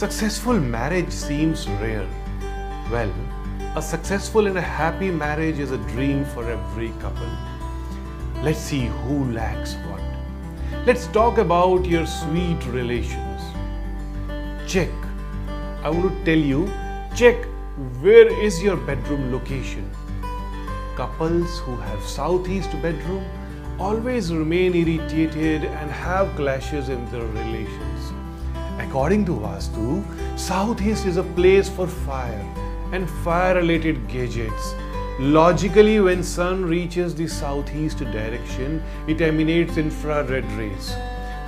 Successful 0.00 0.58
marriage 0.58 1.10
seems 1.12 1.68
rare. 1.68 2.08
Well, 2.90 3.12
a 3.76 3.82
successful 3.82 4.46
and 4.46 4.56
a 4.56 4.62
happy 4.62 5.10
marriage 5.10 5.58
is 5.58 5.72
a 5.72 5.76
dream 5.92 6.24
for 6.24 6.50
every 6.50 6.88
couple. 7.00 7.28
Let's 8.42 8.60
see 8.60 8.86
who 8.86 9.30
lacks 9.30 9.74
what. 9.90 10.00
Let's 10.86 11.06
talk 11.08 11.36
about 11.36 11.84
your 11.84 12.06
sweet 12.06 12.64
relations. 12.68 13.42
Check. 14.66 14.88
I 15.82 15.90
want 15.90 16.16
to 16.16 16.24
tell 16.24 16.42
you, 16.52 16.72
check 17.14 17.36
where 18.00 18.32
is 18.46 18.62
your 18.62 18.78
bedroom 18.78 19.30
location. 19.30 19.84
Couples 20.96 21.58
who 21.58 21.76
have 21.76 22.02
southeast 22.04 22.70
bedroom 22.80 23.22
always 23.78 24.32
remain 24.32 24.74
irritated 24.74 25.66
and 25.66 25.90
have 25.90 26.34
clashes 26.36 26.88
in 26.88 27.04
their 27.10 27.26
relations. 27.26 27.89
According 28.80 29.26
to 29.26 29.32
Vastu, 29.32 30.02
southeast 30.38 31.04
is 31.04 31.18
a 31.18 31.22
place 31.22 31.68
for 31.68 31.86
fire 31.86 32.46
and 32.92 33.10
fire 33.24 33.56
related 33.56 34.08
gadgets. 34.08 34.74
Logically, 35.18 36.00
when 36.00 36.22
sun 36.22 36.64
reaches 36.64 37.14
the 37.14 37.26
southeast 37.28 37.98
direction, 37.98 38.82
it 39.06 39.20
emanates 39.20 39.76
infrared 39.76 40.50
rays. 40.52 40.88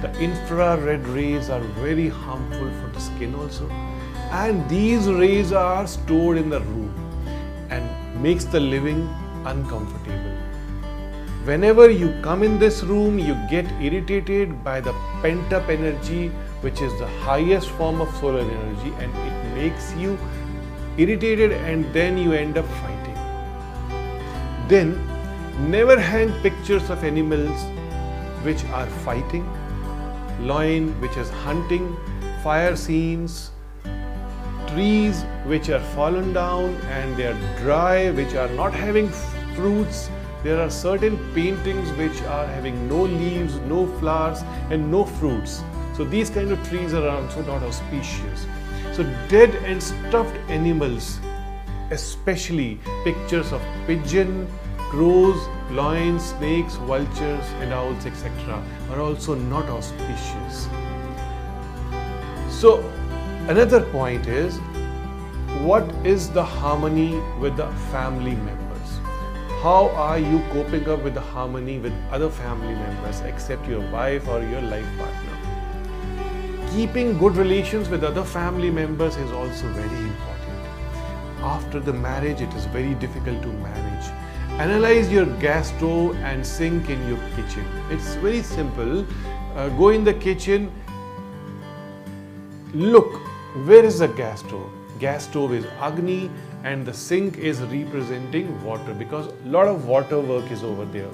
The 0.03 0.13
infrared 0.21 1.07
rays 1.09 1.49
are 1.49 1.63
very 1.81 2.11
harmful 2.11 2.71
for 2.81 2.91
the 2.93 3.01
skin 3.01 3.35
also. 3.35 3.67
And 4.31 4.69
these 4.69 5.11
rays 5.11 5.53
are 5.53 5.87
stored 5.87 6.37
in 6.37 6.51
the 6.51 6.61
room 6.61 6.93
and 7.71 8.23
makes 8.23 8.45
the 8.45 8.61
living 8.61 9.09
uncomfortable. 9.47 10.37
Whenever 11.45 11.91
you 11.91 12.15
come 12.23 12.43
in 12.43 12.59
this 12.59 12.83
room, 12.85 13.19
you 13.19 13.35
get 13.49 13.67
irritated 13.81 14.63
by 14.63 14.81
the 14.81 14.93
pent 15.23 15.53
up 15.53 15.69
energy, 15.71 16.31
which 16.63 16.81
is 16.81 16.99
the 16.99 17.07
highest 17.07 17.69
form 17.71 18.01
of 18.01 18.15
solar 18.17 18.41
energy, 18.41 18.93
and 18.99 19.15
it 19.29 19.55
makes 19.55 19.95
you 19.95 20.19
irritated, 20.97 21.53
and 21.53 21.85
then 21.93 22.17
you 22.17 22.33
end 22.33 22.57
up 22.59 22.67
fighting. 22.81 23.19
Then, 24.69 24.97
never 25.71 25.99
hang 26.01 26.33
pictures 26.43 26.89
of 26.91 27.05
animals 27.05 27.65
which 28.43 28.65
are 28.67 28.87
fighting, 29.05 29.47
loin 30.41 30.99
which 31.01 31.17
is 31.17 31.29
hunting, 31.31 31.97
fire 32.43 32.75
scenes, 32.75 33.51
trees 34.69 35.25
which 35.45 35.69
are 35.69 35.83
fallen 35.95 36.33
down 36.33 36.75
and 36.99 37.17
they 37.17 37.27
are 37.27 37.57
dry, 37.59 38.11
which 38.11 38.35
are 38.35 38.49
not 38.49 38.73
having 38.73 39.09
fruits. 39.55 40.11
There 40.43 40.61
are 40.61 40.71
certain 40.71 41.19
paintings 41.35 41.91
which 41.93 42.23
are 42.23 42.47
having 42.47 42.89
no 42.89 43.03
leaves, 43.03 43.57
no 43.69 43.87
flowers, 43.99 44.43
and 44.71 44.91
no 44.91 45.05
fruits. 45.05 45.63
So 45.95 46.05
these 46.05 46.31
kind 46.31 46.51
of 46.51 46.67
trees 46.69 46.95
are 46.95 47.07
also 47.09 47.43
not 47.43 47.63
auspicious. 47.63 48.47
So 48.93 49.03
dead 49.29 49.55
and 49.65 49.83
stuffed 49.83 50.37
animals, 50.49 51.19
especially 51.91 52.81
pictures 53.05 53.53
of 53.53 53.63
pigeon, 53.87 54.49
crows, 54.77 55.49
lions, 55.71 56.25
snakes, 56.25 56.77
vultures, 56.77 57.45
and 57.61 57.73
owls, 57.73 58.07
etc., 58.07 58.63
are 58.91 59.01
also 59.01 59.35
not 59.35 59.69
auspicious. 59.69 60.69
So 62.49 62.81
another 63.49 63.81
point 63.81 64.27
is 64.27 64.59
what 65.61 65.89
is 66.05 66.31
the 66.31 66.45
harmony 66.45 67.21
with 67.39 67.57
the 67.57 67.71
family 67.91 68.35
members? 68.35 68.99
How 69.63 69.91
are 69.95 70.19
you 70.19 70.41
coping 70.53 70.89
up 70.89 71.03
with 71.05 71.15
the 71.15 71.21
harmony 71.21 71.79
with 71.79 71.93
other 72.11 72.31
family 72.31 72.75
members 72.75 73.21
except 73.21 73.69
your 73.69 73.81
wife 73.91 74.27
or 74.29 74.43
your 74.43 74.63
life 74.63 74.87
partner? 74.99 75.62
Keeping 76.75 77.19
good 77.19 77.37
relations 77.37 77.89
with 77.91 78.03
other 78.03 78.25
family 78.25 78.71
members 78.71 79.17
is 79.17 79.31
also 79.31 79.69
very 79.69 80.05
important. 80.09 80.61
After 81.41 81.81
the 81.81 81.93
marriage, 81.93 82.41
it 82.41 82.55
is 82.55 82.65
very 82.67 82.95
difficult 82.95 83.43
to 83.43 83.49
manage. 83.49 84.07
Analyze 84.59 85.11
your 85.13 85.27
gas 85.41 85.69
stove 85.69 86.17
and 86.17 86.47
sink 86.47 86.89
in 86.89 87.07
your 87.07 87.19
kitchen. 87.37 87.67
It's 87.91 88.15
very 88.15 88.43
simple. 88.43 89.05
Uh, 89.55 89.69
go 89.71 89.91
in 89.91 90.03
the 90.03 90.15
kitchen, 90.15 90.73
look 92.75 93.21
where 93.67 93.85
is 93.85 93.99
the 93.99 94.09
gas 94.09 94.41
stove 94.41 94.71
gas 94.99 95.25
stove 95.25 95.53
is 95.53 95.67
agni 95.87 96.31
and 96.65 96.87
the 96.87 96.95
sink 96.95 97.37
is 97.37 97.61
representing 97.73 98.49
water 98.65 98.95
because 98.95 99.27
a 99.27 99.49
lot 99.57 99.67
of 99.67 99.85
water 99.87 100.21
work 100.21 100.51
is 100.51 100.63
over 100.63 100.87
there 100.87 101.11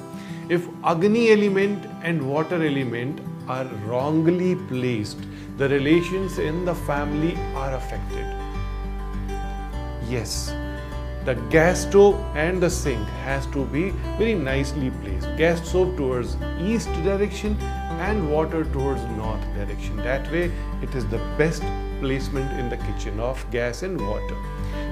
if 0.49 0.69
agni 0.85 1.31
element 1.33 1.89
and 2.05 2.23
water 2.35 2.63
element 2.65 3.21
are 3.49 3.67
wrongly 3.87 4.55
placed 4.73 5.19
the 5.57 5.69
relations 5.69 6.39
in 6.39 6.65
the 6.65 6.75
family 6.75 7.37
are 7.55 7.75
affected. 7.75 8.27
Yes 10.09 10.53
the 11.29 11.35
gas 11.51 11.81
stove 11.81 12.19
and 12.35 12.63
the 12.63 12.71
sink 12.71 13.07
has 13.23 13.47
to 13.49 13.65
be 13.67 13.91
very 14.19 14.35
nicely 14.35 14.91
placed. 15.03 15.27
Gas 15.37 15.61
stove 15.69 15.95
towards 15.97 16.37
east 16.59 16.89
direction 17.03 17.55
and 18.07 18.31
water 18.31 18.65
towards 18.65 19.03
north 19.19 19.43
direction. 19.55 19.97
That 19.99 20.33
way 20.33 20.51
it 20.81 20.95
is 20.95 21.07
the 21.09 21.19
best 21.37 21.63
placement 22.01 22.59
in 22.59 22.71
the 22.71 22.79
kitchen 22.79 23.21
of 23.21 23.45
gas 23.51 23.83
and 23.83 24.01
water. 24.01 24.37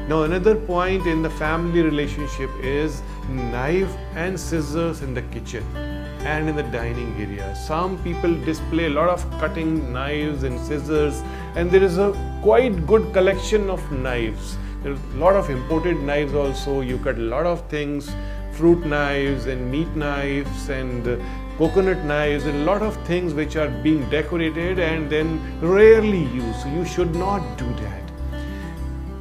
Now 0.09 0.25
another 0.25 0.55
point 0.55 1.07
in 1.07 1.23
the 1.23 1.31
family 1.31 1.81
relationship 1.81 2.51
is 2.61 3.03
knife 3.31 3.97
and 4.15 4.39
scissors 4.39 5.01
in 5.01 5.15
the 5.15 5.23
kitchen 5.23 5.96
and 6.27 6.49
in 6.49 6.57
the 6.57 6.63
dining 6.65 7.15
area. 7.25 7.55
Some 7.55 7.99
people 8.03 8.35
display 8.45 8.87
a 8.87 8.91
lot 8.91 9.09
of 9.09 9.25
cutting 9.41 9.93
knives 9.93 10.43
and 10.43 10.59
scissors 10.61 11.23
and 11.55 11.71
there 11.71 11.83
is 11.83 11.99
a 11.99 12.13
quite 12.43 12.87
good 12.87 13.13
collection 13.13 13.71
of 13.71 13.91
knives. 13.93 14.57
There's 14.83 14.99
a 15.15 15.17
lot 15.19 15.37
of 15.37 15.51
imported 15.51 16.01
knives 16.01 16.35
also. 16.35 16.81
You 16.81 16.99
cut 16.99 17.17
a 17.17 17.29
lot 17.35 17.47
of 17.47 17.69
things 17.69 18.11
fruit 18.53 18.87
knives 18.87 19.47
and 19.47 19.71
meat 19.71 19.89
knives 19.95 20.71
and 20.71 21.07
uh, 21.07 21.17
coconut 21.59 22.03
knives 22.05 22.47
and 22.47 22.63
a 22.63 22.65
lot 22.65 22.83
of 22.83 22.97
things 23.07 23.35
which 23.35 23.57
are 23.57 23.69
being 23.83 24.09
decorated 24.09 24.79
and 24.79 25.11
then 25.11 25.29
rarely 25.61 26.25
used. 26.25 26.61
So 26.63 26.69
you 26.69 26.85
should 26.85 27.15
not 27.15 27.59
do 27.59 27.69
that. 27.85 28.03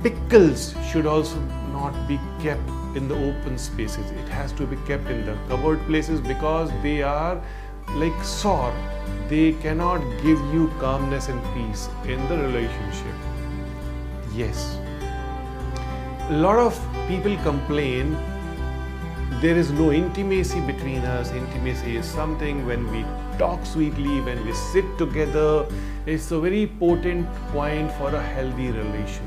Pickles 0.02 0.74
should 0.90 1.06
also 1.06 1.40
not 1.74 2.08
be 2.08 2.20
kept 2.42 2.70
in 2.96 3.08
the 3.08 3.16
open 3.16 3.58
spaces 3.58 4.12
it 4.12 4.28
has 4.30 4.52
to 4.52 4.66
be 4.66 4.78
kept 4.88 5.10
in 5.10 5.26
the 5.26 5.38
covered 5.48 5.80
places 5.88 6.22
because 6.22 6.72
they 6.82 7.02
are 7.02 7.42
like 7.96 8.24
sore 8.24 8.74
they 9.30 9.54
cannot 9.66 10.00
give 10.24 10.40
you 10.54 10.72
calmness 10.80 11.28
and 11.28 11.42
peace 11.54 11.90
in 12.06 12.28
the 12.30 12.38
relationship 12.38 13.16
yes 14.34 14.78
a 16.30 16.38
lot 16.38 16.58
of 16.58 16.80
people 17.08 17.38
complain 17.44 18.16
there 19.42 19.58
is 19.58 19.70
no 19.72 19.92
intimacy 19.92 20.62
between 20.62 21.00
us. 21.00 21.32
Intimacy 21.32 21.98
is 21.98 22.06
something 22.06 22.66
when 22.66 22.90
we 22.92 23.04
talk 23.38 23.66
sweetly, 23.66 24.22
when 24.22 24.44
we 24.46 24.54
sit 24.54 24.86
together. 24.98 25.66
It's 26.06 26.32
a 26.32 26.40
very 26.40 26.68
potent 26.80 27.28
point 27.52 27.92
for 27.94 28.16
a 28.16 28.22
healthy 28.22 28.72
relation. 28.72 29.26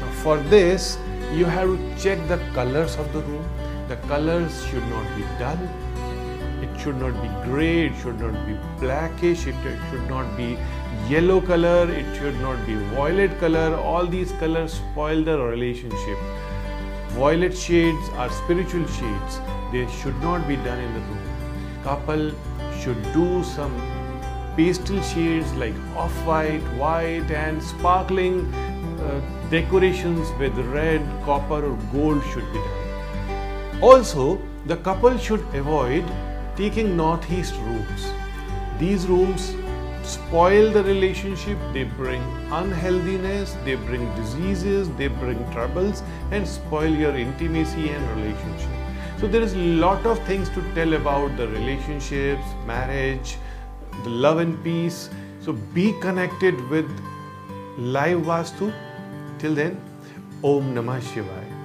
Now, 0.00 0.10
for 0.22 0.38
this, 0.38 0.98
you 1.34 1.44
have 1.44 1.68
to 1.68 2.02
check 2.02 2.26
the 2.28 2.38
colors 2.54 2.96
of 2.96 3.12
the 3.12 3.20
room. 3.20 3.48
The 3.88 3.96
colors 4.08 4.64
should 4.66 4.86
not 4.88 5.16
be 5.16 5.22
dull. 5.38 5.58
It 6.62 6.80
should 6.80 6.96
not 6.96 7.20
be 7.22 7.28
gray. 7.48 7.86
It 7.86 7.96
should 8.02 8.20
not 8.20 8.46
be 8.46 8.56
blackish. 8.80 9.46
It, 9.46 9.54
should 9.90 10.08
not 10.08 10.36
be 10.36 10.58
yellow 11.08 11.40
color. 11.40 11.90
It 11.90 12.16
should 12.16 12.40
not 12.40 12.66
be 12.66 12.74
violet 12.96 13.38
color. 13.38 13.76
All 13.76 14.06
these 14.06 14.32
colors 14.32 14.74
spoil 14.74 15.22
the 15.22 15.38
relationship 15.38 16.18
Violet 17.16 17.56
shades 17.56 18.10
are 18.16 18.28
spiritual 18.28 18.86
shades. 18.88 19.40
They 19.72 19.86
should 19.90 20.20
not 20.20 20.46
be 20.46 20.56
done 20.56 20.78
in 20.78 20.92
the 20.92 21.00
room. 21.00 21.82
Couple 21.82 22.30
should 22.78 23.02
do 23.14 23.42
some 23.42 23.74
pastel 24.54 25.00
shades 25.00 25.50
like 25.54 25.74
off-white, 25.96 26.60
white 26.80 27.30
and 27.30 27.62
sparkling 27.62 28.52
uh, 29.06 29.20
decorations 29.50 30.30
with 30.38 30.52
red, 30.74 31.00
copper 31.24 31.64
or 31.64 31.76
gold 31.92 32.22
should 32.32 32.52
be 32.52 32.58
done. 32.58 33.80
Also, 33.82 34.40
the 34.66 34.76
couple 34.76 35.16
should 35.18 35.40
avoid 35.54 36.04
taking 36.56 36.96
northeast 36.96 37.54
rooms. 37.56 38.10
These 38.78 39.06
rooms 39.06 39.54
spoil 40.02 40.70
the 40.70 40.82
relationship, 40.84 41.58
they 41.72 41.84
bring 41.84 42.22
unhealthiness, 42.50 43.56
they 43.64 43.74
bring 43.74 44.14
diseases, 44.14 44.88
they 44.96 45.08
bring 45.08 45.38
troubles, 45.52 46.02
and 46.30 46.46
spoil 46.46 46.88
your 46.88 47.16
intimacy 47.16 47.90
and 47.90 48.10
relationship. 48.16 48.70
So, 49.18 49.26
there 49.26 49.40
is 49.40 49.54
a 49.54 49.58
lot 49.58 50.04
of 50.06 50.18
things 50.26 50.48
to 50.50 50.62
tell 50.74 50.92
about 50.94 51.36
the 51.36 51.48
relationships, 51.48 52.44
marriage, 52.66 53.36
the 54.04 54.10
love 54.10 54.38
and 54.38 54.62
peace. 54.62 55.10
So, 55.40 55.52
be 55.52 55.92
connected 56.00 56.68
with 56.68 56.88
Live 57.78 58.20
Vastu. 58.20 58.72
Till 59.38 59.54
then, 59.54 59.76
Om 60.42 60.74
Namah 60.74 61.00
Shivaya. 61.00 61.56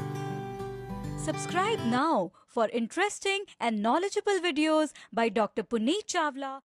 Subscribe 1.18 1.80
now 1.86 2.32
for 2.48 2.68
interesting 2.74 3.46
and 3.62 3.82
knowledgeable 3.82 4.40
videos 4.44 4.92
by 5.14 5.30
Dr. 5.30 5.64
Puneet 5.64 6.06
Chawla 6.06 6.60